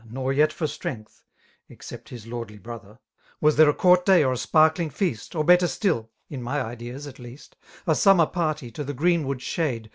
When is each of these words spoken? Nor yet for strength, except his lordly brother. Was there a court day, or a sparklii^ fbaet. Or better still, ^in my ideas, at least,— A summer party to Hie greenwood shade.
Nor 0.09 0.33
yet 0.33 0.51
for 0.51 0.65
strength, 0.65 1.25
except 1.69 2.09
his 2.09 2.25
lordly 2.25 2.57
brother. 2.57 2.97
Was 3.39 3.55
there 3.55 3.69
a 3.69 3.73
court 3.75 4.03
day, 4.03 4.23
or 4.23 4.31
a 4.33 4.35
sparklii^ 4.35 4.91
fbaet. 4.91 5.35
Or 5.35 5.43
better 5.43 5.67
still, 5.67 6.09
^in 6.31 6.41
my 6.41 6.59
ideas, 6.59 7.05
at 7.05 7.19
least,— 7.19 7.55
A 7.85 7.93
summer 7.93 8.25
party 8.25 8.71
to 8.71 8.83
Hie 8.83 8.93
greenwood 8.93 9.43
shade. 9.43 9.89